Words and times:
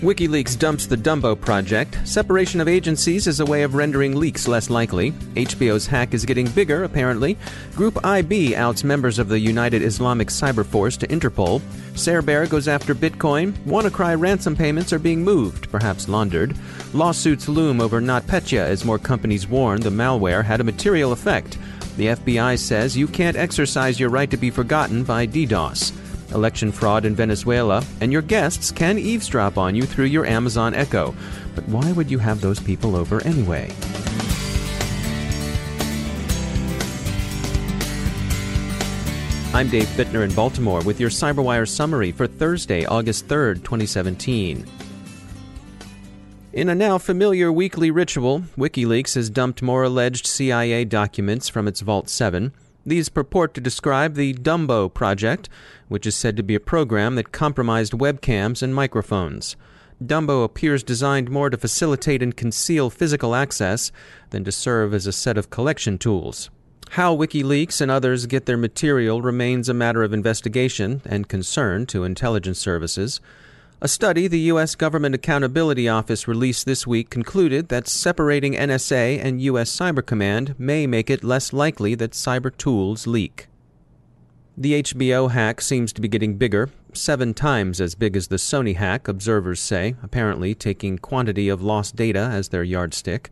WikiLeaks 0.00 0.58
dumps 0.58 0.86
the 0.86 0.96
Dumbo 0.96 1.38
project. 1.38 1.98
Separation 2.08 2.58
of 2.62 2.68
agencies 2.68 3.26
is 3.26 3.40
a 3.40 3.44
way 3.44 3.64
of 3.64 3.74
rendering 3.74 4.16
leaks 4.16 4.48
less 4.48 4.70
likely. 4.70 5.12
HBO's 5.34 5.86
hack 5.86 6.14
is 6.14 6.24
getting 6.24 6.48
bigger, 6.48 6.84
apparently. 6.84 7.36
Group 7.76 8.02
IB 8.02 8.56
outs 8.56 8.82
members 8.82 9.18
of 9.18 9.28
the 9.28 9.38
United 9.38 9.82
Islamic 9.82 10.28
Cyber 10.28 10.64
Force 10.64 10.96
to 10.96 11.06
Interpol. 11.08 11.60
Cerber 11.92 12.48
goes 12.48 12.66
after 12.66 12.94
Bitcoin. 12.94 13.52
WannaCry 13.66 14.18
ransom 14.18 14.56
payments 14.56 14.90
are 14.94 14.98
being 14.98 15.22
moved, 15.22 15.70
perhaps 15.70 16.08
laundered. 16.08 16.56
Lawsuits 16.94 17.46
loom 17.46 17.78
over 17.78 18.00
NotPetya 18.00 18.60
as 18.60 18.86
more 18.86 18.98
companies 18.98 19.46
warn 19.46 19.82
the 19.82 19.90
malware 19.90 20.42
had 20.42 20.62
a 20.62 20.64
material 20.64 21.12
effect. 21.12 21.58
The 21.98 22.06
FBI 22.06 22.58
says 22.58 22.96
you 22.96 23.06
can't 23.06 23.36
exercise 23.36 24.00
your 24.00 24.08
right 24.08 24.30
to 24.30 24.38
be 24.38 24.48
forgotten 24.48 25.04
by 25.04 25.26
DDoS 25.26 25.92
election 26.32 26.72
fraud 26.72 27.04
in 27.04 27.14
Venezuela, 27.14 27.84
and 28.00 28.12
your 28.12 28.22
guests 28.22 28.70
can 28.70 28.98
eavesdrop 28.98 29.58
on 29.58 29.74
you 29.74 29.82
through 29.82 30.06
your 30.06 30.26
Amazon 30.26 30.74
Echo. 30.74 31.14
But 31.54 31.66
why 31.68 31.92
would 31.92 32.10
you 32.10 32.18
have 32.18 32.40
those 32.40 32.60
people 32.60 32.96
over 32.96 33.22
anyway? 33.24 33.72
I'm 39.52 39.68
Dave 39.68 39.88
Bittner 39.88 40.24
in 40.24 40.32
Baltimore 40.32 40.80
with 40.82 41.00
your 41.00 41.10
CyberWire 41.10 41.68
summary 41.68 42.12
for 42.12 42.28
Thursday, 42.28 42.84
August 42.84 43.26
3rd, 43.26 43.56
2017. 43.56 44.64
In 46.52 46.68
a 46.68 46.74
now 46.74 46.98
familiar 46.98 47.52
weekly 47.52 47.90
ritual, 47.90 48.40
WikiLeaks 48.56 49.16
has 49.16 49.28
dumped 49.28 49.60
more 49.60 49.82
alleged 49.82 50.26
CIA 50.26 50.84
documents 50.84 51.48
from 51.48 51.66
its 51.66 51.80
Vault 51.80 52.08
7. 52.08 52.52
These 52.84 53.10
purport 53.10 53.54
to 53.54 53.60
describe 53.60 54.14
the 54.14 54.32
Dumbo 54.34 54.92
project, 54.92 55.48
which 55.88 56.06
is 56.06 56.16
said 56.16 56.36
to 56.36 56.42
be 56.42 56.54
a 56.54 56.60
program 56.60 57.14
that 57.16 57.32
compromised 57.32 57.92
webcams 57.92 58.62
and 58.62 58.74
microphones. 58.74 59.56
Dumbo 60.02 60.44
appears 60.44 60.82
designed 60.82 61.30
more 61.30 61.50
to 61.50 61.58
facilitate 61.58 62.22
and 62.22 62.34
conceal 62.34 62.88
physical 62.88 63.34
access 63.34 63.92
than 64.30 64.44
to 64.44 64.52
serve 64.52 64.94
as 64.94 65.06
a 65.06 65.12
set 65.12 65.36
of 65.36 65.50
collection 65.50 65.98
tools. 65.98 66.48
How 66.94 67.14
WikiLeaks 67.14 67.80
and 67.80 67.90
others 67.90 68.26
get 68.26 68.46
their 68.46 68.56
material 68.56 69.20
remains 69.20 69.68
a 69.68 69.74
matter 69.74 70.02
of 70.02 70.12
investigation 70.12 71.02
and 71.04 71.28
concern 71.28 71.86
to 71.86 72.04
intelligence 72.04 72.58
services. 72.58 73.20
A 73.82 73.88
study 73.88 74.28
the 74.28 74.40
U.S. 74.40 74.74
Government 74.74 75.14
Accountability 75.14 75.88
Office 75.88 76.28
released 76.28 76.66
this 76.66 76.86
week 76.86 77.08
concluded 77.08 77.70
that 77.70 77.88
separating 77.88 78.52
NSA 78.52 79.24
and 79.24 79.40
U.S. 79.40 79.74
Cyber 79.74 80.04
Command 80.04 80.54
may 80.58 80.86
make 80.86 81.08
it 81.08 81.24
less 81.24 81.54
likely 81.54 81.94
that 81.94 82.10
cyber 82.10 82.54
tools 82.54 83.06
leak. 83.06 83.46
The 84.54 84.82
HBO 84.82 85.30
hack 85.30 85.62
seems 85.62 85.94
to 85.94 86.02
be 86.02 86.08
getting 86.08 86.36
bigger, 86.36 86.68
seven 86.92 87.32
times 87.32 87.80
as 87.80 87.94
big 87.94 88.18
as 88.18 88.28
the 88.28 88.36
Sony 88.36 88.76
hack, 88.76 89.08
observers 89.08 89.60
say, 89.60 89.94
apparently 90.02 90.54
taking 90.54 90.98
quantity 90.98 91.48
of 91.48 91.62
lost 91.62 91.96
data 91.96 92.28
as 92.30 92.50
their 92.50 92.62
yardstick. 92.62 93.30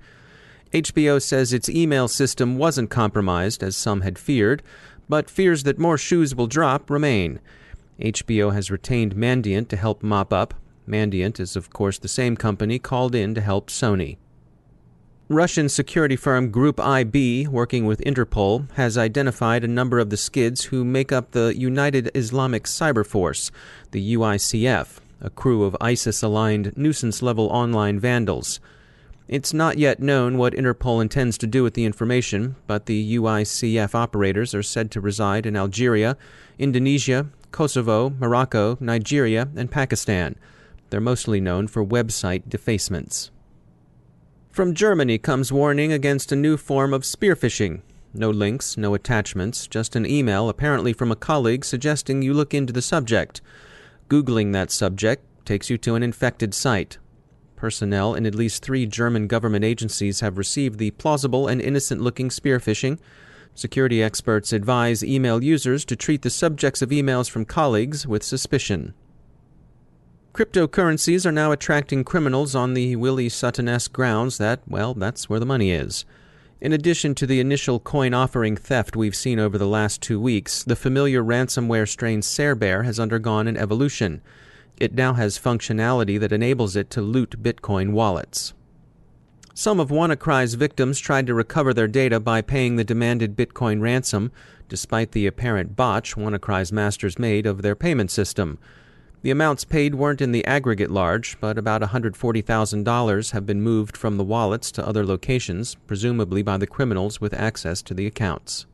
HBO 0.73 1.21
says 1.21 1.53
its 1.53 1.69
email 1.69 2.09
system 2.09 2.57
wasn't 2.57 2.89
compromised, 2.89 3.63
as 3.63 3.77
some 3.77 4.01
had 4.01 4.19
feared, 4.19 4.63
but 5.11 5.29
fears 5.29 5.65
that 5.65 5.79
more 5.79 5.99
shoes 5.99 6.35
will 6.35 6.47
drop 6.47 6.89
remain. 6.89 7.39
HBO 8.01 8.53
has 8.53 8.71
retained 8.71 9.17
Mandiant 9.17 9.69
to 9.69 9.77
help 9.77 10.03
mop 10.03 10.33
up. 10.33 10.55
Mandiant 10.87 11.41
is, 11.41 11.57
of 11.57 11.71
course, 11.71 11.99
the 11.99 12.09
same 12.09 12.37
company 12.37 12.79
called 12.79 13.15
in 13.15 13.35
to 13.35 13.41
help 13.41 13.69
Sony. 13.69 14.19
Russian 15.31 15.69
security 15.69 16.17
firm 16.17 16.51
Group 16.51 16.81
IB, 16.81 17.49
working 17.49 17.85
with 17.85 18.01
Interpol, 18.01 18.71
has 18.73 18.97
identified 18.97 19.63
a 19.63 19.69
number 19.69 19.99
of 19.99 20.09
the 20.09 20.17
skids 20.17 20.65
who 20.65 20.87
make 20.87 21.13
up 21.13 21.33
the 21.33 21.55
United 21.55 22.11
Islamic 22.15 22.65
Cyber 22.65 23.07
Force, 23.07 23.51
the 23.91 24.15
UICF, 24.15 25.01
a 25.21 25.29
crew 25.29 25.65
of 25.65 25.77
ISIS 25.83 26.23
aligned 26.23 26.73
nuisance 26.79 27.21
level 27.21 27.49
online 27.49 28.01
vandals. 28.01 28.59
It's 29.29 29.53
not 29.53 29.77
yet 29.77 30.01
known 30.01 30.39
what 30.39 30.55
Interpol 30.55 31.03
intends 31.03 31.37
to 31.37 31.47
do 31.47 31.63
with 31.63 31.75
the 31.75 31.85
information, 31.85 32.57
but 32.67 32.87
the 32.87 33.17
UICF 33.17 33.95
operators 33.95 34.55
are 34.55 34.63
said 34.63 34.91
to 34.93 35.01
reside 35.03 35.45
in 35.45 35.57
Algeria, 35.57 36.17
Indonesia, 36.59 37.27
Kosovo, 37.51 38.11
Morocco, 38.19 38.77
Nigeria, 38.81 39.49
and 39.57 39.71
Pakistan. 39.71 40.37
They're 40.91 41.01
mostly 41.01 41.41
known 41.41 41.69
for 41.69 41.85
website 41.85 42.49
defacements. 42.49 43.31
From 44.51 44.75
Germany 44.75 45.19
comes 45.19 45.53
warning 45.53 45.93
against 45.93 46.33
a 46.33 46.37
new 46.37 46.57
form 46.57 46.93
of 46.93 47.05
spear 47.05 47.37
phishing. 47.37 47.83
No 48.15 48.31
links, 48.31 48.77
no 48.77 48.95
attachments, 48.95 49.67
just 49.67 49.95
an 49.95 50.07
email 50.07 50.49
apparently 50.49 50.93
from 50.93 51.13
a 51.13 51.17
colleague 51.17 51.65
suggesting 51.65 52.23
you 52.23 52.35
look 52.35 52.55
into 52.55 52.73
the 52.73 52.83
subject. 52.83 53.41
Googling 54.09 54.53
that 54.53 54.71
subject 54.71 55.25
takes 55.45 55.71
you 55.71 55.79
to 55.79 55.95
an 55.95 56.03
infected 56.03 56.55
site. 56.55 56.99
Personnel 57.55 58.15
in 58.15 58.25
at 58.25 58.35
least 58.35 58.63
three 58.63 58.87
German 58.87 59.27
government 59.27 59.65
agencies 59.65 60.21
have 60.21 60.39
received 60.39 60.79
the 60.79 60.93
plausible 60.93 61.47
and 61.47 61.61
innocent 61.61 62.01
looking 62.01 62.31
spear 62.31 62.59
phishing. 62.59 62.99
Security 63.59 64.01
experts 64.01 64.53
advise 64.53 65.03
email 65.03 65.43
users 65.43 65.85
to 65.85 65.97
treat 65.97 66.23
the 66.23 66.31
subjects 66.31 66.81
of 66.81 66.91
emails 66.91 67.29
from 67.29 67.45
colleagues 67.45 68.07
with 68.07 68.23
suspicion. 68.23 68.95
Cryptocurrencies 70.33 71.27
are 71.27 71.33
now 71.33 71.51
attracting 71.51 72.05
criminals 72.05 72.55
on 72.55 72.75
the 72.75 72.95
Willie 72.95 73.29
Sutton 73.29 73.69
esque 73.69 73.93
grounds 73.93 74.39
that, 74.39 74.61
well, 74.69 74.95
that's 74.95 75.29
where 75.29 75.41
the 75.41 75.45
money 75.45 75.73
is. 75.73 76.05
In 76.61 76.73
addition 76.73 77.17
to 77.17 77.27
the 77.27 77.41
initial 77.41 77.81
coin 77.81 78.15
offering 78.15 78.57
theft 78.57 78.95
we've 78.95 79.17
seen 79.17 79.41
over 79.41 79.59
the 79.59 79.67
last 79.67 80.01
two 80.01 80.21
weeks, 80.21 80.63
the 80.63 80.77
familiar 80.77 81.21
ransomware 81.21 81.89
strain 81.89 82.21
Cerber 82.21 82.85
has 82.85 83.01
undergone 83.01 83.49
an 83.49 83.57
evolution. 83.57 84.23
It 84.77 84.95
now 84.95 85.15
has 85.15 85.37
functionality 85.37 86.21
that 86.21 86.31
enables 86.31 86.77
it 86.77 86.91
to 86.91 87.03
loot 87.03 87.43
Bitcoin 87.43 87.91
wallets. 87.91 88.55
Some 89.59 89.81
of 89.81 89.89
WannaCry's 89.89 90.55
victims 90.55 91.01
tried 91.01 91.27
to 91.27 91.35
recover 91.35 91.75
their 91.75 91.89
data 91.89 92.21
by 92.21 92.43
paying 92.43 92.77
the 92.77 92.85
demanded 92.85 93.35
Bitcoin 93.35 93.81
ransom, 93.81 94.31
despite 94.69 95.11
the 95.11 95.27
apparent 95.27 95.75
botch 95.75 96.15
WannaCry's 96.15 96.71
masters 96.71 97.19
made 97.19 97.45
of 97.45 97.63
their 97.63 97.75
payment 97.75 98.13
system. 98.13 98.59
The 99.23 99.33
amounts 99.33 99.65
paid 99.65 99.97
weren't 99.97 100.21
in 100.21 100.31
the 100.31 100.45
aggregate 100.45 100.93
large, 100.93 101.41
but 101.41 101.59
about 101.59 101.83
$140,000 101.83 103.31
have 103.33 103.47
been 103.47 103.61
moved 103.61 103.97
from 103.97 104.17
the 104.17 104.23
wallets 104.23 104.71
to 104.71 104.87
other 104.87 105.05
locations, 105.05 105.75
presumably 105.89 106.43
by 106.43 106.57
the 106.57 106.69
criminals 106.69 107.21
with 107.21 107.35
access 107.35 107.83
to 107.83 107.95
the 107.95 108.07
accounts. 108.07 108.65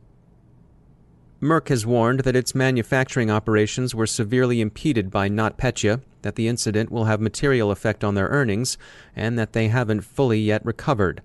Merck 1.45 1.69
has 1.69 1.85
warned 1.85 2.21
that 2.21 2.35
its 2.35 2.55
manufacturing 2.55 3.31
operations 3.31 3.95
were 3.95 4.07
severely 4.07 4.63
impeded 4.63 5.11
by 5.11 5.29
NotPetya, 5.29 6.01
that 6.23 6.37
the 6.37 6.49
incident 6.49 6.91
will 6.91 7.05
have 7.05 7.21
material 7.21 7.71
effect 7.71 8.03
on 8.03 8.15
their 8.15 8.29
earnings, 8.29 8.79
and 9.15 9.39
that 9.39 9.53
they 9.53 9.69
haven't 9.69 10.01
fully 10.01 10.41
yet 10.41 10.65
recovered. 10.65 11.21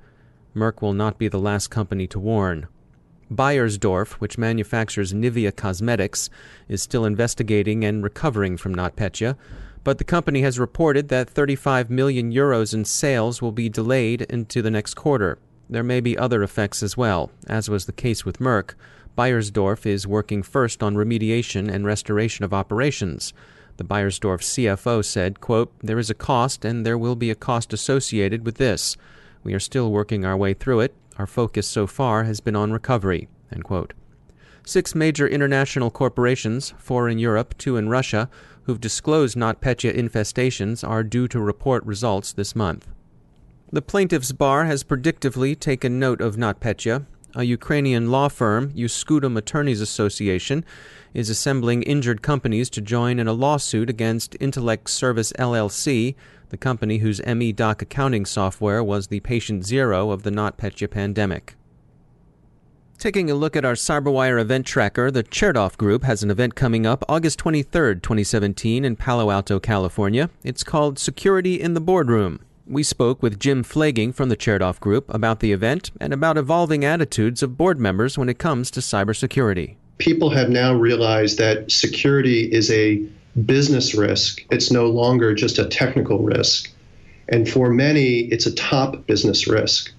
Merck 0.53 0.81
will 0.81 0.91
not 0.91 1.17
be 1.17 1.29
the 1.29 1.39
last 1.39 1.69
company 1.69 2.05
to 2.07 2.19
warn. 2.19 2.67
Beiersdorf, 3.33 4.13
which 4.13 4.37
manufactures 4.37 5.13
Nivea 5.13 5.55
Cosmetics, 5.55 6.29
is 6.67 6.83
still 6.83 7.05
investigating 7.05 7.85
and 7.85 8.03
recovering 8.03 8.57
from 8.57 8.75
NotPetya, 8.75 9.37
but 9.85 9.99
the 9.99 10.03
company 10.03 10.41
has 10.41 10.59
reported 10.59 11.07
that 11.07 11.29
35 11.29 11.89
million 11.89 12.33
euros 12.33 12.73
in 12.73 12.83
sales 12.83 13.41
will 13.41 13.53
be 13.53 13.69
delayed 13.69 14.23
into 14.23 14.61
the 14.61 14.71
next 14.71 14.95
quarter. 14.95 15.37
There 15.69 15.83
may 15.83 16.01
be 16.01 16.17
other 16.17 16.43
effects 16.43 16.83
as 16.83 16.97
well, 16.97 17.31
as 17.47 17.69
was 17.69 17.85
the 17.85 17.93
case 17.93 18.25
with 18.25 18.39
Merck. 18.39 18.73
Beiersdorf 19.17 19.85
is 19.85 20.07
working 20.07 20.43
first 20.43 20.81
on 20.81 20.95
remediation 20.95 21.69
and 21.69 21.85
restoration 21.85 22.45
of 22.45 22.53
operations. 22.53 23.33
The 23.77 23.83
Beiersdorf 23.83 24.41
CFO 24.41 25.03
said, 25.03 25.39
quote, 25.39 25.71
There 25.79 25.99
is 25.99 26.09
a 26.09 26.13
cost 26.13 26.65
and 26.65 26.85
there 26.85 26.97
will 26.97 27.15
be 27.15 27.31
a 27.31 27.35
cost 27.35 27.73
associated 27.73 28.45
with 28.45 28.55
this. 28.55 28.97
We 29.43 29.53
are 29.53 29.59
still 29.59 29.91
working 29.91 30.25
our 30.25 30.37
way 30.37 30.53
through 30.53 30.81
it. 30.81 30.95
Our 31.17 31.27
focus 31.27 31.67
so 31.67 31.87
far 31.87 32.25
has 32.25 32.39
been 32.39 32.55
on 32.55 32.71
recovery. 32.71 33.27
End 33.51 33.63
quote. 33.63 33.93
Six 34.65 34.93
major 34.93 35.27
international 35.27 35.89
corporations, 35.89 36.73
four 36.77 37.09
in 37.09 37.19
Europe, 37.19 37.57
two 37.57 37.77
in 37.77 37.89
Russia, 37.89 38.29
who've 38.63 38.79
disclosed 38.79 39.35
NotPetya 39.35 39.95
infestations 39.95 40.87
are 40.87 41.03
due 41.03 41.27
to 41.29 41.39
report 41.39 41.83
results 41.85 42.33
this 42.33 42.55
month. 42.55 42.87
The 43.71 43.81
plaintiff's 43.81 44.31
bar 44.31 44.65
has 44.65 44.83
predictively 44.83 45.59
taken 45.59 45.99
note 45.99 46.21
of 46.21 46.35
NotPetya. 46.35 47.05
A 47.35 47.43
Ukrainian 47.43 48.09
law 48.09 48.27
firm, 48.27 48.71
Juscutum 48.73 49.37
Attorneys 49.37 49.81
Association, 49.81 50.65
is 51.13 51.29
assembling 51.29 51.83
injured 51.83 52.23
companies 52.23 52.71
to 52.71 52.81
join 52.81 53.19
in 53.19 53.27
a 53.27 53.33
lawsuit 53.33 53.87
against 53.87 54.35
Intellect 54.39 54.89
Service 54.89 55.31
LLC, 55.33 56.15
the 56.49 56.57
company 56.57 56.97
whose 56.97 57.23
ME 57.23 57.51
Doc 57.51 57.83
accounting 57.83 58.25
software 58.25 58.83
was 58.83 59.07
the 59.07 59.19
patient 59.19 59.63
zero 59.63 60.09
of 60.09 60.23
the 60.23 60.31
NotPetya 60.31 60.89
pandemic. 60.89 61.55
Taking 62.97 63.29
a 63.29 63.35
look 63.35 63.55
at 63.55 63.63
our 63.63 63.75
CyberWire 63.75 64.41
event 64.41 64.65
tracker, 64.65 65.11
the 65.11 65.23
Chertoff 65.23 65.77
Group 65.77 66.03
has 66.03 66.23
an 66.23 66.31
event 66.31 66.55
coming 66.55 66.85
up 66.85 67.05
August 67.07 67.39
23, 67.39 67.95
2017, 68.01 68.83
in 68.83 68.95
Palo 68.95 69.29
Alto, 69.29 69.59
California. 69.59 70.31
It's 70.43 70.63
called 70.63 70.97
Security 70.97 71.61
in 71.61 71.75
the 71.75 71.79
Boardroom. 71.79 72.39
We 72.69 72.83
spoke 72.83 73.23
with 73.23 73.39
Jim 73.39 73.63
Pflaging 73.63 74.13
from 74.13 74.29
the 74.29 74.37
Chertoff 74.37 74.79
Group 74.79 75.11
about 75.11 75.39
the 75.39 75.51
event 75.51 75.89
and 75.99 76.13
about 76.13 76.37
evolving 76.37 76.85
attitudes 76.85 77.41
of 77.41 77.57
board 77.57 77.79
members 77.79 78.15
when 78.15 78.29
it 78.29 78.37
comes 78.37 78.69
to 78.69 78.79
cybersecurity. 78.79 79.75
People 79.97 80.29
have 80.29 80.51
now 80.51 80.75
realized 80.75 81.39
that 81.39 81.71
security 81.71 82.41
is 82.41 82.69
a 82.69 83.03
business 83.43 83.95
risk. 83.95 84.45
It's 84.51 84.69
no 84.69 84.85
longer 84.85 85.33
just 85.33 85.57
a 85.57 85.65
technical 85.65 86.19
risk. 86.19 86.71
And 87.29 87.49
for 87.49 87.71
many, 87.71 88.25
it's 88.25 88.45
a 88.45 88.53
top 88.53 89.07
business 89.07 89.47
risk. 89.47 89.91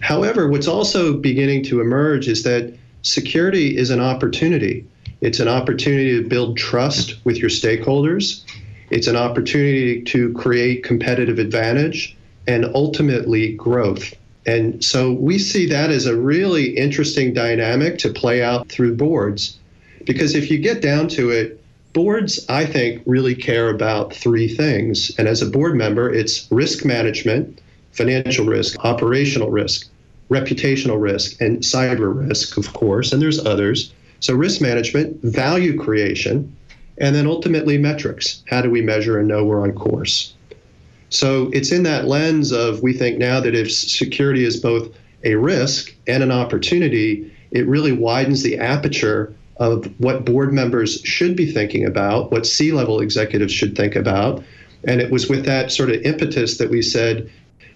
However, 0.00 0.48
what's 0.48 0.66
also 0.66 1.16
beginning 1.16 1.62
to 1.66 1.80
emerge 1.80 2.26
is 2.26 2.42
that 2.42 2.76
security 3.02 3.76
is 3.76 3.90
an 3.90 4.00
opportunity. 4.00 4.84
It's 5.20 5.38
an 5.38 5.46
opportunity 5.46 6.20
to 6.20 6.28
build 6.28 6.58
trust 6.58 7.24
with 7.24 7.36
your 7.36 7.50
stakeholders. 7.50 8.42
It's 8.90 9.06
an 9.06 9.16
opportunity 9.16 10.02
to 10.02 10.32
create 10.34 10.84
competitive 10.84 11.38
advantage 11.38 12.16
and 12.46 12.64
ultimately 12.74 13.52
growth. 13.54 14.14
And 14.46 14.82
so 14.84 15.12
we 15.12 15.38
see 15.38 15.66
that 15.66 15.90
as 15.90 16.06
a 16.06 16.16
really 16.16 16.76
interesting 16.76 17.34
dynamic 17.34 17.98
to 17.98 18.10
play 18.10 18.42
out 18.42 18.68
through 18.68 18.96
boards. 18.96 19.58
Because 20.04 20.36
if 20.36 20.50
you 20.50 20.58
get 20.58 20.80
down 20.80 21.08
to 21.08 21.30
it, 21.30 21.60
boards, 21.92 22.46
I 22.48 22.64
think, 22.64 23.02
really 23.06 23.34
care 23.34 23.70
about 23.70 24.14
three 24.14 24.46
things. 24.46 25.10
And 25.18 25.26
as 25.26 25.42
a 25.42 25.46
board 25.46 25.74
member, 25.74 26.12
it's 26.12 26.46
risk 26.52 26.84
management, 26.84 27.60
financial 27.92 28.46
risk, 28.46 28.78
operational 28.84 29.50
risk, 29.50 29.88
reputational 30.30 31.00
risk, 31.00 31.40
and 31.40 31.58
cyber 31.58 32.28
risk, 32.28 32.56
of 32.56 32.72
course. 32.72 33.12
And 33.12 33.20
there's 33.20 33.44
others. 33.44 33.92
So, 34.20 34.34
risk 34.34 34.60
management, 34.60 35.22
value 35.22 35.78
creation, 35.78 36.54
and 36.98 37.14
then 37.14 37.26
ultimately 37.26 37.78
metrics. 37.78 38.42
How 38.48 38.62
do 38.62 38.70
we 38.70 38.82
measure 38.82 39.18
and 39.18 39.28
know 39.28 39.44
we're 39.44 39.62
on 39.62 39.72
course? 39.72 40.34
So, 41.08 41.50
it's 41.52 41.70
in 41.70 41.84
that 41.84 42.06
lens 42.06 42.52
of 42.52 42.82
we 42.82 42.92
think 42.92 43.18
now 43.18 43.40
that 43.40 43.54
if 43.54 43.72
security 43.72 44.44
is 44.44 44.58
both 44.58 44.92
a 45.24 45.34
risk 45.36 45.94
and 46.06 46.22
an 46.22 46.32
opportunity, 46.32 47.32
it 47.52 47.66
really 47.66 47.92
widens 47.92 48.42
the 48.42 48.58
aperture 48.58 49.34
of 49.58 49.86
what 49.98 50.24
board 50.24 50.52
members 50.52 51.00
should 51.02 51.36
be 51.36 51.50
thinking 51.50 51.84
about, 51.84 52.30
what 52.30 52.46
C 52.46 52.72
level 52.72 53.00
executives 53.00 53.52
should 53.52 53.76
think 53.76 53.96
about. 53.96 54.42
And 54.84 55.00
it 55.00 55.10
was 55.10 55.28
with 55.28 55.44
that 55.46 55.72
sort 55.72 55.90
of 55.90 56.02
impetus 56.02 56.58
that 56.58 56.70
we 56.70 56.82
said, 56.82 57.30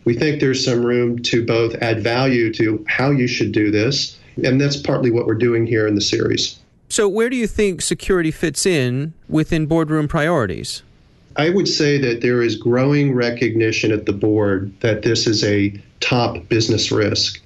we 0.04 0.14
think 0.14 0.40
there's 0.40 0.64
some 0.64 0.84
room 0.84 1.18
to 1.22 1.44
both 1.44 1.74
add 1.76 2.02
value 2.02 2.52
to 2.54 2.84
how 2.88 3.10
you 3.10 3.26
should 3.26 3.52
do 3.52 3.70
this. 3.70 4.18
And 4.42 4.60
that's 4.60 4.76
partly 4.76 5.10
what 5.10 5.26
we're 5.26 5.34
doing 5.34 5.66
here 5.66 5.86
in 5.86 5.94
the 5.94 6.00
series. 6.00 6.59
So, 6.90 7.08
where 7.08 7.30
do 7.30 7.36
you 7.36 7.46
think 7.46 7.82
security 7.82 8.32
fits 8.32 8.66
in 8.66 9.14
within 9.28 9.66
boardroom 9.66 10.08
priorities? 10.08 10.82
I 11.36 11.48
would 11.48 11.68
say 11.68 11.98
that 11.98 12.20
there 12.20 12.42
is 12.42 12.56
growing 12.56 13.14
recognition 13.14 13.92
at 13.92 14.06
the 14.06 14.12
board 14.12 14.72
that 14.80 15.02
this 15.02 15.28
is 15.28 15.44
a 15.44 15.80
top 16.00 16.48
business 16.48 16.90
risk. 16.90 17.40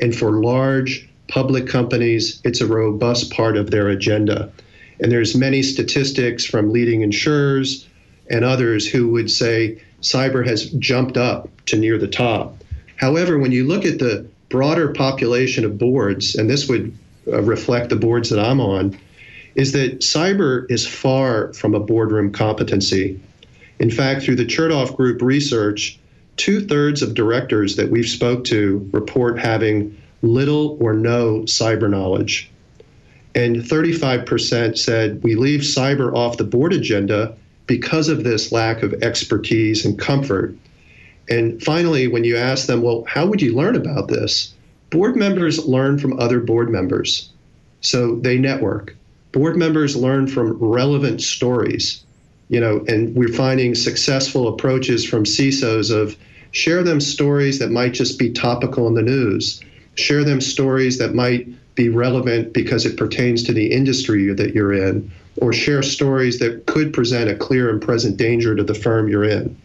And 0.00 0.14
for 0.14 0.40
large 0.40 1.08
public 1.26 1.66
companies, 1.66 2.40
it's 2.44 2.60
a 2.60 2.68
robust 2.68 3.32
part 3.32 3.56
of 3.56 3.72
their 3.72 3.88
agenda. 3.88 4.52
And 5.00 5.10
there's 5.10 5.34
many 5.34 5.64
statistics 5.64 6.44
from 6.44 6.72
leading 6.72 7.02
insurers 7.02 7.88
and 8.30 8.44
others 8.44 8.88
who 8.88 9.08
would 9.08 9.28
say 9.28 9.82
cyber 10.02 10.46
has 10.46 10.70
jumped 10.70 11.16
up 11.16 11.48
to 11.66 11.76
near 11.76 11.98
the 11.98 12.06
top. 12.06 12.62
However, 12.94 13.38
when 13.38 13.50
you 13.50 13.66
look 13.66 13.84
at 13.84 13.98
the 13.98 14.24
broader 14.50 14.92
population 14.92 15.64
of 15.64 15.78
boards, 15.78 16.36
and 16.36 16.48
this 16.48 16.68
would 16.68 16.96
uh, 17.26 17.42
reflect 17.42 17.90
the 17.90 17.96
boards 17.96 18.30
that 18.30 18.38
I'm 18.38 18.60
on, 18.60 18.98
is 19.54 19.72
that 19.72 20.00
cyber 20.00 20.70
is 20.70 20.86
far 20.86 21.52
from 21.52 21.74
a 21.74 21.80
boardroom 21.80 22.32
competency. 22.32 23.20
In 23.78 23.90
fact, 23.90 24.22
through 24.22 24.36
the 24.36 24.44
Chertoff 24.44 24.96
Group 24.96 25.22
research, 25.22 25.98
two 26.36 26.66
thirds 26.66 27.02
of 27.02 27.14
directors 27.14 27.76
that 27.76 27.90
we've 27.90 28.08
spoke 28.08 28.44
to 28.44 28.88
report 28.92 29.38
having 29.38 29.96
little 30.22 30.76
or 30.80 30.94
no 30.94 31.40
cyber 31.40 31.88
knowledge. 31.88 32.50
And 33.34 33.56
35% 33.56 34.78
said 34.78 35.22
we 35.22 35.34
leave 35.34 35.60
cyber 35.60 36.14
off 36.14 36.36
the 36.36 36.44
board 36.44 36.72
agenda 36.72 37.36
because 37.66 38.08
of 38.08 38.24
this 38.24 38.52
lack 38.52 38.82
of 38.82 38.94
expertise 39.02 39.84
and 39.84 39.98
comfort. 39.98 40.56
And 41.28 41.62
finally, 41.62 42.06
when 42.06 42.24
you 42.24 42.36
ask 42.36 42.66
them, 42.66 42.82
well, 42.82 43.04
how 43.08 43.26
would 43.26 43.42
you 43.42 43.54
learn 43.54 43.76
about 43.76 44.08
this? 44.08 44.53
Board 44.94 45.16
members 45.16 45.66
learn 45.66 45.98
from 45.98 46.18
other 46.18 46.40
board 46.40 46.70
members. 46.70 47.28
So 47.82 48.16
they 48.16 48.38
network. 48.38 48.96
Board 49.32 49.56
members 49.56 49.94
learn 49.96 50.26
from 50.26 50.52
relevant 50.52 51.20
stories. 51.20 52.02
You 52.48 52.60
know, 52.60 52.84
and 52.88 53.14
we're 53.14 53.28
finding 53.28 53.74
successful 53.74 54.48
approaches 54.48 55.04
from 55.04 55.24
CISOs 55.24 55.90
of 55.94 56.16
share 56.52 56.82
them 56.82 57.00
stories 57.00 57.58
that 57.58 57.70
might 57.70 57.92
just 57.92 58.18
be 58.18 58.30
topical 58.30 58.86
in 58.86 58.94
the 58.94 59.02
news 59.02 59.60
share 59.94 60.24
them 60.24 60.40
stories 60.40 60.98
that 60.98 61.14
might 61.14 61.48
be 61.74 61.88
relevant 61.88 62.52
because 62.52 62.86
it 62.86 62.96
pertains 62.96 63.42
to 63.44 63.52
the 63.52 63.72
industry 63.72 64.32
that 64.32 64.54
you're 64.54 64.72
in, 64.72 65.10
or 65.36 65.52
share 65.52 65.82
stories 65.82 66.38
that 66.38 66.66
could 66.66 66.92
present 66.92 67.30
a 67.30 67.34
clear 67.34 67.68
and 67.68 67.82
present 67.82 68.16
danger 68.16 68.54
to 68.54 68.62
the 68.62 68.74
firm 68.74 69.08
you're 69.08 69.24
in. 69.24 69.56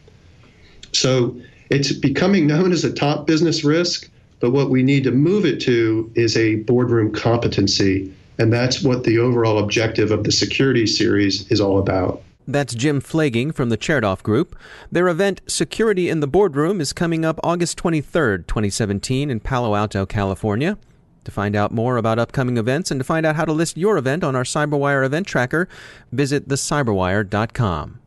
So 0.91 1.39
it's 1.69 1.91
becoming 1.91 2.47
known 2.47 2.71
as 2.71 2.83
a 2.83 2.93
top 2.93 3.27
business 3.27 3.63
risk, 3.63 4.09
but 4.39 4.51
what 4.51 4.69
we 4.69 4.83
need 4.83 5.03
to 5.03 5.11
move 5.11 5.45
it 5.45 5.59
to 5.61 6.11
is 6.15 6.37
a 6.37 6.55
boardroom 6.55 7.11
competency. 7.11 8.13
And 8.37 8.53
that's 8.53 8.81
what 8.81 9.03
the 9.03 9.17
overall 9.17 9.57
objective 9.57 10.11
of 10.11 10.23
the 10.23 10.31
security 10.31 10.87
series 10.87 11.49
is 11.51 11.59
all 11.59 11.77
about. 11.77 12.21
That's 12.47 12.73
Jim 12.73 12.99
Pflaging 12.99 13.53
from 13.53 13.69
the 13.69 13.77
Chertoff 13.77 14.23
Group. 14.23 14.57
Their 14.91 15.07
event, 15.07 15.41
Security 15.45 16.09
in 16.09 16.19
the 16.19 16.27
Boardroom, 16.27 16.81
is 16.81 16.93
coming 16.93 17.23
up 17.23 17.39
August 17.43 17.77
23rd, 17.77 18.47
2017, 18.47 19.29
in 19.29 19.39
Palo 19.39 19.75
Alto, 19.75 20.05
California. 20.07 20.77
To 21.25 21.31
find 21.31 21.55
out 21.55 21.71
more 21.71 21.97
about 21.97 22.17
upcoming 22.17 22.57
events 22.57 22.89
and 22.89 22.99
to 22.99 23.03
find 23.03 23.23
out 23.23 23.35
how 23.35 23.45
to 23.45 23.51
list 23.51 23.77
your 23.77 23.99
event 23.99 24.23
on 24.23 24.35
our 24.35 24.43
CyberWire 24.43 25.05
event 25.05 25.27
tracker, 25.27 25.69
visit 26.11 26.47
thecyberwire.com. 26.47 27.98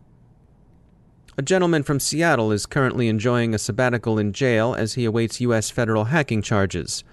A 1.38 1.42
gentleman 1.42 1.82
from 1.82 1.98
Seattle 1.98 2.52
is 2.52 2.66
currently 2.66 3.08
enjoying 3.08 3.54
a 3.54 3.58
sabbatical 3.58 4.18
in 4.18 4.34
jail 4.34 4.74
as 4.74 4.94
he 4.94 5.06
awaits 5.06 5.40
U.S. 5.40 5.70
federal 5.70 6.04
hacking 6.04 6.42
charges. 6.42 7.04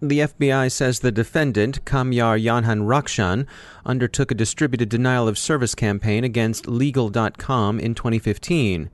The 0.00 0.20
FBI 0.20 0.70
says 0.70 1.00
the 1.00 1.10
defendant, 1.10 1.84
Kamyar 1.84 2.40
Jahanrakhshan, 2.40 3.46
undertook 3.84 4.30
a 4.30 4.36
distributed 4.36 4.88
denial 4.88 5.26
of 5.26 5.38
service 5.38 5.74
campaign 5.74 6.22
against 6.22 6.66
Leagle.com 6.66 7.80
in 7.80 7.96
2015. 7.96 8.90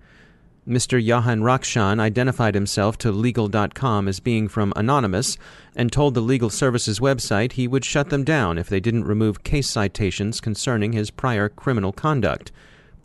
Mr. 0.66 1.04
Jahanrakhshan 1.04 2.00
identified 2.00 2.54
himself 2.54 2.96
to 2.98 3.12
Leagle.com 3.12 4.08
as 4.08 4.20
being 4.20 4.48
from 4.48 4.72
Anonymous 4.76 5.36
and 5.76 5.92
told 5.92 6.14
the 6.14 6.22
legal 6.22 6.48
services 6.48 7.00
website 7.00 7.52
he 7.52 7.68
would 7.68 7.84
shut 7.84 8.08
them 8.08 8.24
down 8.24 8.56
if 8.56 8.70
they 8.70 8.80
didn't 8.80 9.04
remove 9.04 9.44
case 9.44 9.68
citations 9.68 10.40
concerning 10.40 10.94
his 10.94 11.10
prior 11.10 11.50
criminal 11.50 11.92
conduct. 11.92 12.50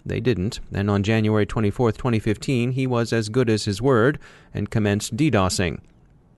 They 0.06 0.20
didn't, 0.20 0.60
and 0.72 0.90
on 0.90 1.02
January 1.02 1.46
24, 1.46 1.94
2015, 1.94 2.72
he 2.72 2.86
was 2.86 3.12
as 3.12 3.30
good 3.30 3.50
as 3.50 3.66
his 3.66 3.82
word 3.82 4.20
and 4.54 4.70
commenced 4.70 5.18
DDoSing. 5.18 5.80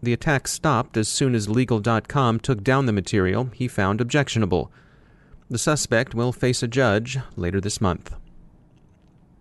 The 0.02 0.14
attack 0.14 0.48
stopped 0.48 0.96
as 0.96 1.10
soon 1.10 1.36
as 1.36 1.48
Leagle.com 1.48 2.40
took 2.40 2.64
down 2.64 2.86
the 2.86 2.94
material 2.94 3.50
he 3.54 3.68
found 3.68 4.00
objectionable. 4.00 4.72
The 5.50 5.58
suspect 5.58 6.14
will 6.14 6.32
face 6.32 6.64
a 6.64 6.68
judge 6.68 7.18
later 7.36 7.60
this 7.60 7.82
month. 7.82 8.16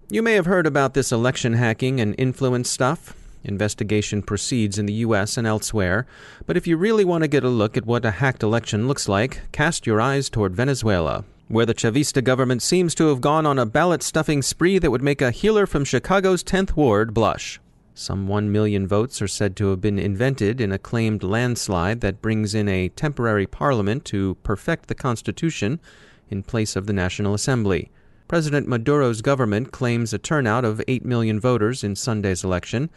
You 0.08 0.22
may 0.22 0.34
have 0.34 0.46
heard 0.46 0.66
about 0.66 0.94
this 0.94 1.12
election 1.12 1.54
hacking 1.54 2.00
and 2.00 2.14
influence 2.16 2.70
stuff. 2.70 3.14
Investigation 3.44 4.22
proceeds 4.22 4.78
in 4.78 4.86
the 4.86 4.92
U.S. 4.94 5.36
and 5.36 5.46
elsewhere, 5.46 6.06
but 6.46 6.56
if 6.56 6.66
you 6.66 6.76
really 6.76 7.04
want 7.04 7.22
to 7.22 7.28
get 7.28 7.44
a 7.44 7.48
look 7.48 7.76
at 7.76 7.86
what 7.86 8.04
a 8.04 8.12
hacked 8.12 8.42
election 8.42 8.88
looks 8.88 9.08
like, 9.08 9.42
cast 9.52 9.86
your 9.86 10.00
eyes 10.00 10.28
toward 10.28 10.56
Venezuela, 10.56 11.24
where 11.48 11.66
the 11.66 11.74
Chavista 11.74 12.22
government 12.22 12.60
seems 12.60 12.94
to 12.96 13.08
have 13.08 13.20
gone 13.20 13.46
on 13.46 13.58
a 13.58 13.66
ballot 13.66 14.02
stuffing 14.02 14.42
spree 14.42 14.78
that 14.78 14.90
would 14.90 15.02
make 15.02 15.22
a 15.22 15.30
heeler 15.30 15.66
from 15.66 15.84
Chicago's 15.84 16.42
10th 16.42 16.74
Ward 16.74 17.14
blush. 17.14 17.60
Some 17.94 18.26
1 18.26 18.52
million 18.52 18.86
votes 18.86 19.22
are 19.22 19.28
said 19.28 19.56
to 19.56 19.70
have 19.70 19.80
been 19.80 19.98
invented 19.98 20.60
in 20.60 20.72
a 20.72 20.78
claimed 20.78 21.22
landslide 21.22 22.00
that 22.02 22.20
brings 22.20 22.54
in 22.54 22.68
a 22.68 22.90
temporary 22.90 23.46
parliament 23.46 24.04
to 24.06 24.34
perfect 24.42 24.88
the 24.88 24.94
Constitution 24.94 25.80
in 26.28 26.42
place 26.42 26.76
of 26.76 26.86
the 26.86 26.92
National 26.92 27.32
Assembly. 27.32 27.90
President 28.28 28.66
Maduro's 28.66 29.22
government 29.22 29.70
claims 29.70 30.12
a 30.12 30.18
turnout 30.18 30.64
of 30.64 30.82
8 30.88 31.04
million 31.04 31.38
voters 31.38 31.84
in 31.84 31.94
Sunday's 31.94 32.42
election. 32.42 32.90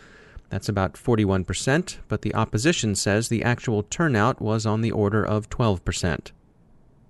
That's 0.50 0.68
about 0.68 0.94
41%, 0.94 1.98
but 2.08 2.24
the 2.24 2.34
opposition 2.34 2.96
says 2.96 3.30
the 3.30 3.44
actual 3.44 3.84
turnout 3.84 4.42
was 4.42 4.66
on 4.66 4.82
the 4.82 4.92
order 4.92 5.24
of 5.24 5.50
12%. 5.52 6.32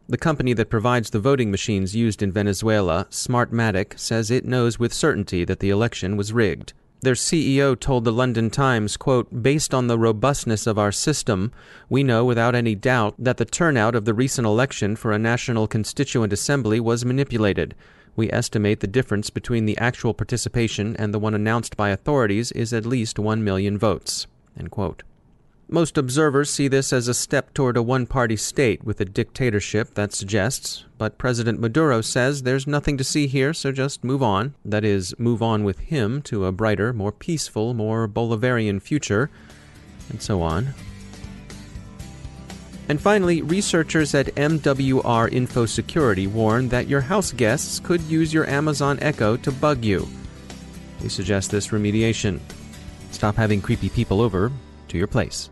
The 0.09 0.17
company 0.17 0.53
that 0.53 0.71
provides 0.71 1.11
the 1.11 1.19
voting 1.19 1.51
machines 1.51 1.95
used 1.95 2.23
in 2.23 2.31
Venezuela, 2.31 3.05
Smartmatic, 3.11 3.99
says 3.99 4.31
it 4.31 4.43
knows 4.43 4.79
with 4.79 4.91
certainty 4.91 5.45
that 5.45 5.59
the 5.59 5.69
election 5.69 6.17
was 6.17 6.33
rigged. 6.33 6.73
Their 7.01 7.13
CEO 7.13 7.79
told 7.79 8.05
the 8.05 8.11
London 8.11 8.49
Times, 8.49 8.97
quote, 8.97 9.43
Based 9.43 9.71
on 9.71 9.85
the 9.85 9.99
robustness 9.99 10.65
of 10.65 10.79
our 10.79 10.91
system, 10.91 11.51
we 11.89 12.01
know 12.01 12.25
without 12.25 12.55
any 12.55 12.73
doubt 12.73 13.13
that 13.19 13.37
the 13.37 13.45
turnout 13.45 13.93
of 13.93 14.05
the 14.05 14.15
recent 14.15 14.47
election 14.47 14.95
for 14.95 15.11
a 15.11 15.19
National 15.19 15.67
Constituent 15.67 16.33
Assembly 16.33 16.79
was 16.79 17.05
manipulated. 17.05 17.75
We 18.15 18.31
estimate 18.31 18.79
the 18.79 18.87
difference 18.87 19.29
between 19.29 19.67
the 19.67 19.77
actual 19.77 20.15
participation 20.15 20.95
and 20.95 21.13
the 21.13 21.19
one 21.19 21.35
announced 21.35 21.77
by 21.77 21.89
authorities 21.89 22.51
is 22.53 22.73
at 22.73 22.83
least 22.83 23.19
1 23.19 23.43
million 23.43 23.77
votes. 23.77 24.25
End 24.57 24.71
quote. 24.71 25.03
Most 25.71 25.99
observers 25.99 26.49
see 26.49 26.67
this 26.67 26.91
as 26.91 27.07
a 27.07 27.13
step 27.13 27.53
toward 27.53 27.77
a 27.77 27.83
one 27.83 28.07
party 28.07 28.35
state 28.35 28.83
with 28.83 28.99
a 29.01 29.05
dictatorship 29.05 29.93
that 29.93 30.11
suggests, 30.11 30.83
but 30.97 31.19
President 31.19 31.59
Maduro 31.59 32.01
says 32.01 32.41
there's 32.41 32.65
nothing 32.65 32.97
to 32.97 33.03
see 33.03 33.27
here, 33.27 33.53
so 33.53 33.71
just 33.71 34.03
move 34.03 34.23
on. 34.23 34.55
That 34.65 34.83
is, 34.83 35.13
move 35.19 35.43
on 35.43 35.63
with 35.63 35.77
him 35.77 36.23
to 36.23 36.45
a 36.45 36.51
brighter, 36.51 36.91
more 36.91 37.11
peaceful, 37.11 37.75
more 37.75 38.07
Bolivarian 38.07 38.81
future, 38.81 39.29
and 40.09 40.19
so 40.19 40.41
on. 40.41 40.73
And 42.87 42.99
finally, 42.99 43.43
researchers 43.43 44.15
at 44.15 44.33
MWR 44.33 45.31
Info 45.31 45.67
Security 45.67 46.25
warn 46.25 46.69
that 46.69 46.87
your 46.87 47.01
house 47.01 47.31
guests 47.31 47.79
could 47.79 48.01
use 48.01 48.33
your 48.33 48.47
Amazon 48.49 48.97
Echo 49.03 49.37
to 49.37 49.51
bug 49.51 49.85
you. 49.85 50.07
We 51.03 51.09
suggest 51.09 51.51
this 51.51 51.67
remediation. 51.67 52.39
Stop 53.11 53.35
having 53.35 53.61
creepy 53.61 53.89
people 53.89 54.19
over 54.19 54.51
to 54.87 54.97
your 54.97 55.05
place. 55.05 55.51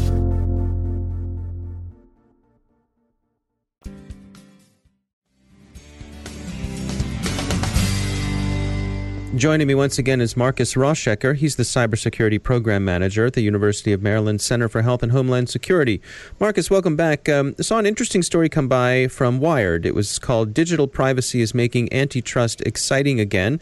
Joining 9.35 9.65
me 9.65 9.75
once 9.75 9.97
again 9.97 10.19
is 10.19 10.35
Marcus 10.35 10.73
Rauschecker. 10.73 11.37
He's 11.37 11.55
the 11.55 11.63
Cybersecurity 11.63 12.43
Program 12.43 12.83
Manager 12.83 13.27
at 13.27 13.33
the 13.33 13.41
University 13.41 13.93
of 13.93 14.01
Maryland 14.01 14.41
Center 14.41 14.67
for 14.67 14.81
Health 14.81 15.01
and 15.03 15.13
Homeland 15.13 15.49
Security. 15.49 16.01
Marcus, 16.37 16.69
welcome 16.69 16.97
back. 16.97 17.29
Um, 17.29 17.55
saw 17.61 17.77
an 17.77 17.85
interesting 17.85 18.23
story 18.23 18.49
come 18.49 18.67
by 18.67 19.07
from 19.07 19.39
Wired. 19.39 19.85
It 19.85 19.95
was 19.95 20.19
called 20.19 20.53
Digital 20.53 20.85
Privacy 20.85 21.39
is 21.39 21.53
Making 21.53 21.91
Antitrust 21.93 22.59
Exciting 22.63 23.21
Again. 23.21 23.61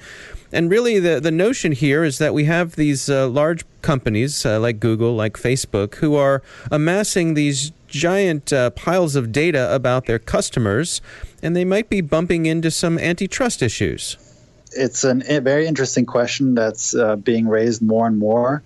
And 0.52 0.72
really, 0.72 0.98
the, 0.98 1.20
the 1.20 1.30
notion 1.30 1.72
here 1.72 2.04
is 2.04 2.18
that 2.18 2.34
we 2.34 2.46
have 2.46 2.76
these 2.76 3.08
uh, 3.08 3.28
large 3.28 3.64
companies 3.84 4.44
uh, 4.48 4.60
like 4.60 4.80
Google, 4.80 5.16
like 5.16 5.34
Facebook, 5.34 5.96
who 5.96 6.16
are 6.16 6.42
amassing 6.72 7.36
these 7.36 7.72
giant 7.88 8.52
uh, 8.52 8.72
piles 8.72 9.16
of 9.16 9.32
data 9.32 9.74
about 9.74 10.08
their 10.08 10.20
customers, 10.20 11.00
and 11.44 11.56
they 11.56 11.64
might 11.64 11.90
be 11.92 12.02
bumping 12.02 12.48
into 12.48 12.72
some 12.72 12.98
antitrust 12.98 13.62
issues 13.62 14.18
it's 14.80 15.04
an, 15.04 15.24
a 15.28 15.40
very 15.40 15.68
interesting 15.68 16.06
question 16.06 16.56
that's 16.56 16.96
uh, 16.96 17.18
being 17.18 17.48
raised 17.48 17.82
more 17.82 18.08
and 18.08 18.18
more. 18.18 18.64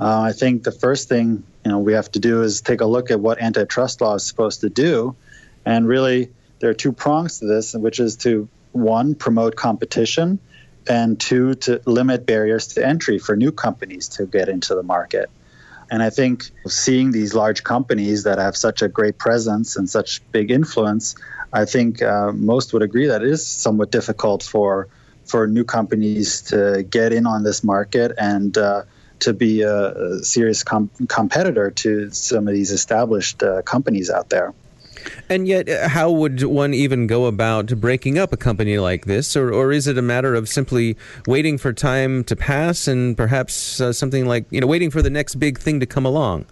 Uh, 0.00 0.22
I 0.22 0.32
think 0.32 0.64
the 0.64 0.72
first 0.72 1.08
thing 1.08 1.44
you 1.64 1.70
know 1.70 1.78
we 1.78 1.92
have 1.92 2.10
to 2.12 2.18
do 2.18 2.42
is 2.42 2.60
take 2.60 2.80
a 2.80 2.86
look 2.86 3.10
at 3.10 3.20
what 3.20 3.40
antitrust 3.40 4.00
law 4.00 4.14
is 4.14 4.26
supposed 4.26 4.60
to 4.62 4.68
do, 4.68 5.14
and 5.64 5.86
really 5.86 6.30
there 6.58 6.70
are 6.70 6.74
two 6.74 6.92
prongs 6.92 7.38
to 7.38 7.46
this, 7.46 7.74
which 7.74 8.00
is 8.00 8.16
to 8.16 8.48
one 8.72 9.14
promote 9.14 9.54
competition, 9.54 10.40
and 10.88 11.20
two 11.20 11.54
to 11.54 11.80
limit 11.86 12.26
barriers 12.26 12.66
to 12.68 12.84
entry 12.84 13.18
for 13.18 13.36
new 13.36 13.52
companies 13.52 14.08
to 14.08 14.26
get 14.26 14.48
into 14.48 14.74
the 14.74 14.82
market. 14.82 15.30
And 15.90 16.02
I 16.02 16.10
think 16.10 16.50
seeing 16.66 17.12
these 17.12 17.34
large 17.34 17.62
companies 17.62 18.24
that 18.24 18.38
have 18.38 18.56
such 18.56 18.82
a 18.82 18.88
great 18.88 19.18
presence 19.18 19.76
and 19.76 19.88
such 19.88 20.22
big 20.32 20.50
influence, 20.50 21.14
I 21.52 21.66
think 21.66 22.00
uh, 22.00 22.32
most 22.32 22.72
would 22.72 22.82
agree 22.82 23.06
that 23.06 23.22
it 23.22 23.28
is 23.28 23.46
somewhat 23.46 23.92
difficult 23.92 24.42
for 24.42 24.88
for 25.24 25.46
new 25.46 25.64
companies 25.64 26.40
to 26.42 26.84
get 26.90 27.12
in 27.12 27.26
on 27.26 27.42
this 27.42 27.62
market 27.64 28.12
and 28.18 28.58
uh, 28.58 28.82
to 29.20 29.32
be 29.32 29.62
a, 29.62 30.18
serious 30.22 30.62
com- 30.62 30.90
competitor 31.08 31.70
to 31.70 32.10
some 32.10 32.48
of 32.48 32.54
these 32.54 32.70
established 32.70 33.42
uh, 33.42 33.62
companies 33.62 34.10
out 34.10 34.30
there. 34.30 34.52
And 35.28 35.48
yet, 35.48 35.68
uh, 35.68 35.88
how 35.88 36.10
would 36.10 36.42
one 36.44 36.74
even 36.74 37.06
go 37.06 37.26
about 37.26 37.66
breaking 37.80 38.18
up 38.18 38.32
a 38.32 38.36
company 38.36 38.78
like 38.78 39.06
this? 39.06 39.36
Or, 39.36 39.52
or 39.52 39.72
is 39.72 39.86
it 39.86 39.98
a 39.98 40.02
matter 40.02 40.34
of 40.34 40.48
simply 40.48 40.96
waiting 41.26 41.58
for 41.58 41.72
time 41.72 42.24
to 42.24 42.36
pass 42.36 42.86
and 42.86 43.16
perhaps 43.16 43.80
uh, 43.80 43.92
something 43.92 44.26
like, 44.26 44.44
you 44.50 44.60
know, 44.60 44.66
waiting 44.66 44.90
for 44.90 45.02
the 45.02 45.10
next 45.10 45.36
big 45.36 45.58
thing 45.58 45.80
to 45.80 45.86
come 45.86 46.06
along? 46.06 46.46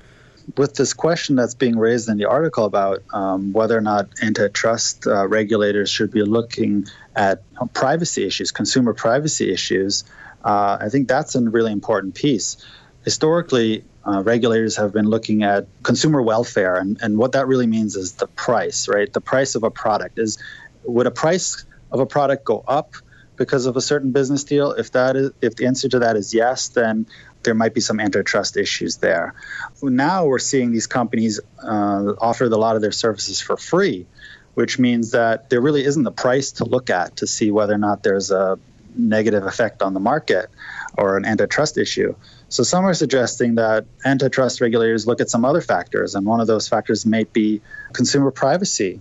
With 0.57 0.75
this 0.75 0.93
question 0.93 1.37
that's 1.37 1.55
being 1.55 1.79
raised 1.79 2.09
in 2.09 2.17
the 2.17 2.27
article 2.27 2.65
about 2.65 3.03
um, 3.13 3.53
whether 3.53 3.77
or 3.77 3.81
not 3.81 4.09
antitrust 4.23 5.07
uh, 5.07 5.27
regulators 5.27 5.91
should 5.91 6.11
be 6.11 6.23
looking 6.23 6.87
at 7.15 7.43
privacy 7.75 8.25
issues, 8.25 8.51
consumer 8.51 8.95
privacy 8.95 9.53
issues, 9.53 10.05
uh, 10.45 10.79
I 10.81 10.89
think 10.89 11.09
that's 11.09 11.35
a 11.35 11.41
really 11.43 11.73
important 11.73 12.15
piece. 12.15 12.57
Historically, 13.05 13.85
uh, 14.07 14.23
regulators 14.23 14.77
have 14.77 14.93
been 14.93 15.07
looking 15.07 15.43
at 15.43 15.67
consumer 15.83 16.23
welfare, 16.23 16.77
and, 16.77 16.99
and 17.03 17.19
what 17.19 17.33
that 17.33 17.47
really 17.47 17.67
means 17.67 17.97
is 17.97 18.15
the 18.15 18.27
price, 18.27 18.89
right? 18.89 19.13
The 19.13 19.21
price 19.21 19.55
of 19.55 19.63
a 19.63 19.71
product 19.71 20.19
is 20.19 20.39
would 20.85 21.07
a 21.07 21.11
price 21.11 21.65
of 21.93 22.01
a 22.01 22.07
product 22.07 22.45
go 22.45 22.65
up 22.67 22.95
because 23.41 23.65
of 23.65 23.75
a 23.75 23.81
certain 23.81 24.13
business 24.13 24.45
deal? 24.45 24.73
If 24.73 24.93
that 24.93 25.17
is, 25.17 25.31
if 25.41 25.57
the 25.57 25.65
answer 25.67 25.89
to 25.89 26.01
that 26.01 26.15
is 26.15 26.35
yes, 26.35 26.69
then 26.69 27.07
there 27.43 27.55
might 27.55 27.73
be 27.73 27.81
some 27.81 27.99
antitrust 27.99 28.59
issues 28.59 28.99
there. 28.99 29.35
Now 29.83 30.27
we're 30.27 30.39
seeing 30.39 30.73
these 30.73 30.87
companies 30.87 31.41
uh, 31.63 32.13
offer 32.21 32.45
a 32.45 32.49
lot 32.49 32.77
of 32.77 32.83
their 32.83 32.93
services 32.93 33.41
for 33.41 33.57
free, 33.57 34.07
which 34.53 34.79
means 34.79 35.13
that 35.13 35.49
there 35.49 35.63
really 35.63 35.83
isn't 35.87 36.07
a 36.07 36.11
price 36.11 36.53
to 36.53 36.67
look 36.67 36.91
at 36.91 37.17
to 37.17 37.27
see 37.27 37.51
whether 37.51 37.73
or 37.73 37.79
not 37.79 38.03
there's 38.03 38.31
a 38.31 38.59
negative 38.95 39.47
effect 39.47 39.81
on 39.81 39.95
the 39.95 40.01
market 40.01 40.51
or 40.99 41.17
an 41.17 41.25
antitrust 41.25 41.79
issue. 41.79 42.15
So 42.51 42.63
some 42.63 42.85
are 42.85 42.93
suggesting 42.93 43.55
that 43.55 43.87
antitrust 44.05 44.61
regulators 44.61 45.07
look 45.07 45.23
at 45.23 45.31
some 45.31 45.47
other 45.47 45.63
factors, 45.63 46.15
and 46.15 46.27
one 46.27 46.41
of 46.41 46.47
those 46.47 46.69
factors 46.69 47.07
may 47.07 47.25
be 47.25 47.63
consumer 47.95 48.33
privacy 48.33 49.01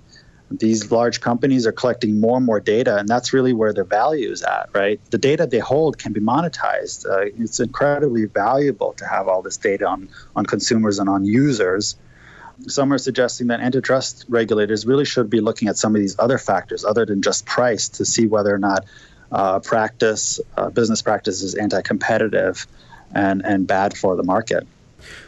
these 0.52 0.92
large 0.92 1.22
companies 1.22 1.68
are 1.68 1.72
collecting 1.72 2.20
more 2.20 2.38
and 2.38 2.46
more 2.46 2.60
data, 2.60 2.98
and 2.98 3.08
that's 3.08 3.34
really 3.34 3.54
where 3.54 3.74
their 3.74 3.84
value 3.84 4.32
is 4.32 4.42
at, 4.42 4.70
right? 4.74 5.00
The 5.12 5.18
data 5.18 5.46
they 5.46 5.60
hold 5.60 5.98
can 5.98 6.14
be 6.14 6.20
monetized. 6.20 7.06
Uh, 7.06 7.32
it's 7.38 7.60
incredibly 7.60 8.26
valuable 8.26 8.94
to 8.94 9.06
have 9.06 9.28
all 9.28 9.42
this 9.42 9.58
data 9.58 9.86
on, 9.88 10.10
on 10.36 10.46
consumers 10.46 11.00
and 11.00 11.08
on 11.08 11.26
users. 11.26 11.96
Some 12.68 12.92
are 12.92 12.98
suggesting 12.98 13.48
that 13.48 13.62
antitrust 13.62 14.26
regulators 14.28 14.86
really 14.86 15.06
should 15.06 15.30
be 15.30 15.40
looking 15.40 15.68
at 15.68 15.78
some 15.78 15.96
of 15.96 16.02
these 16.02 16.18
other 16.18 16.38
factors 16.38 16.84
other 16.84 17.06
than 17.06 17.22
just 17.22 17.46
price 17.46 17.90
to 17.90 18.06
see 18.06 18.28
whether 18.28 18.54
or 18.54 18.60
not 18.60 18.86
uh, 19.32 19.60
practice, 19.60 20.40
uh, 20.58 20.70
business 20.70 21.02
practice 21.02 21.44
is 21.44 21.56
anti 21.56 21.82
competitive 21.82 22.66
and, 23.14 23.46
and 23.46 23.68
bad 23.68 23.96
for 23.96 24.16
the 24.16 24.24
market. 24.24 24.68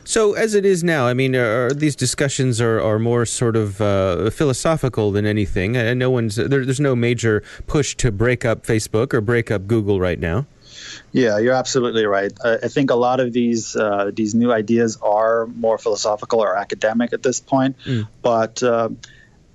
So, 0.03 0.33
as 0.33 0.53
it 0.55 0.65
is 0.65 0.83
now, 0.83 1.07
I 1.07 1.13
mean, 1.13 1.35
are, 1.35 1.71
these 1.71 1.95
discussions 1.95 2.59
are, 2.59 2.81
are 2.81 2.99
more 2.99 3.25
sort 3.25 3.55
of 3.55 3.81
uh, 3.81 4.29
philosophical 4.29 5.11
than 5.11 5.25
anything. 5.25 5.75
And 5.75 5.99
no 5.99 6.09
one's 6.09 6.35
there, 6.35 6.65
there's 6.65 6.79
no 6.79 6.95
major 6.95 7.43
push 7.67 7.95
to 7.97 8.11
break 8.11 8.45
up 8.45 8.65
Facebook 8.65 9.13
or 9.13 9.21
break 9.21 9.51
up 9.51 9.67
Google 9.67 9.99
right 9.99 10.19
now. 10.19 10.45
Yeah, 11.11 11.37
you're 11.39 11.53
absolutely 11.53 12.05
right. 12.05 12.31
I 12.43 12.67
think 12.67 12.89
a 12.89 12.95
lot 12.95 13.19
of 13.19 13.33
these 13.33 13.75
uh, 13.75 14.11
these 14.13 14.33
new 14.33 14.51
ideas 14.51 14.97
are 15.01 15.47
more 15.47 15.77
philosophical 15.77 16.41
or 16.41 16.55
academic 16.57 17.13
at 17.13 17.23
this 17.23 17.39
point, 17.39 17.77
mm. 17.85 18.07
but 18.21 18.63
uh, 18.63 18.89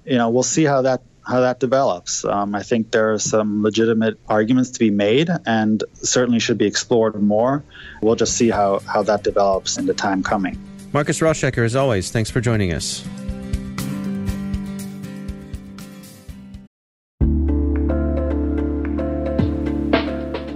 you 0.05 0.17
know 0.17 0.31
we'll 0.31 0.43
see 0.43 0.65
how 0.65 0.83
that 0.83 1.03
how 1.27 1.41
that 1.41 1.61
develops. 1.61 2.25
Um, 2.25 2.55
I 2.55 2.63
think 2.63 2.93
there 2.93 3.13
are 3.13 3.19
some 3.19 3.63
legitimate 3.63 4.19
arguments 4.29 4.71
to 4.71 4.79
be 4.79 4.91
made 4.91 5.29
and 5.45 5.83
certainly 5.95 6.39
should 6.39 6.59
be 6.59 6.67
explored 6.67 7.21
more. 7.21 7.65
We'll 8.01 8.15
just 8.15 8.37
see 8.37 8.51
how, 8.51 8.79
how 8.81 9.03
that 9.03 9.25
develops 9.25 9.77
in 9.77 9.87
the 9.87 9.95
time 9.95 10.23
coming. 10.23 10.59
Marcus 10.93 11.21
Rauschecker, 11.21 11.65
as 11.65 11.75
always, 11.75 12.11
thanks 12.11 12.31
for 12.31 12.41
joining 12.41 12.73
us. 12.73 13.05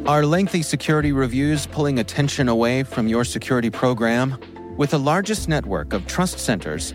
Are 0.06 0.26
lengthy 0.26 0.62
security 0.62 1.12
reviews 1.12 1.66
pulling 1.66 2.00
attention 2.00 2.48
away 2.48 2.82
from 2.82 3.06
your 3.06 3.24
security 3.24 3.70
program? 3.70 4.38
With 4.76 4.90
the 4.90 4.98
largest 4.98 5.48
network 5.48 5.92
of 5.92 6.06
trust 6.06 6.38
centers, 6.38 6.94